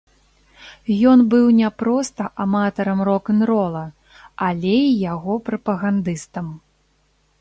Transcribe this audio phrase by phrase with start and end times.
[1.09, 3.83] Ён быў не проста аматарам рок-н-рола,
[4.49, 6.47] але і яго прапагандыстам.